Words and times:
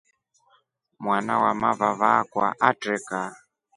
Mwana 1.03 1.33
wamavava 1.43 2.07
akwa 2.21 2.45
atreka. 2.69 3.19